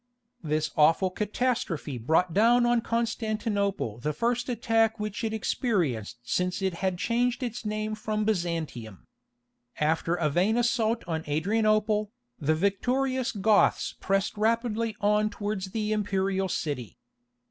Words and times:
This 0.43 0.71
awful 0.75 1.11
catastrophe 1.11 1.99
brought 1.99 2.33
down 2.33 2.65
on 2.65 2.81
Constantinople 2.81 3.99
the 3.99 4.13
first 4.13 4.49
attack 4.49 4.99
which 4.99 5.23
it 5.23 5.31
experienced 5.31 6.17
since 6.23 6.59
it 6.63 6.73
had 6.81 6.97
changed 6.97 7.43
its 7.43 7.65
name 7.65 7.93
from 7.93 8.25
Byzantium. 8.25 9.05
After 9.79 10.15
a 10.15 10.27
vain 10.27 10.57
assault 10.57 11.03
on 11.05 11.23
Adrianople, 11.27 12.09
the 12.39 12.55
victorious 12.55 13.31
Goths 13.31 13.93
pressed 13.99 14.35
rapidly 14.37 14.95
on 15.01 15.29
towards 15.29 15.69
the 15.69 15.91
imperial 15.91 16.49
city. 16.49 16.97